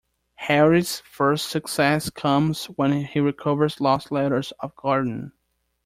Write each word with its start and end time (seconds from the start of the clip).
Harry's 0.33 0.99
first 1.01 1.47
success 1.51 2.09
comes 2.09 2.65
when 2.75 3.03
he 3.05 3.19
recovers 3.19 3.79
lost 3.79 4.11
letters 4.11 4.51
of 4.59 4.75
Gordon. 4.75 5.31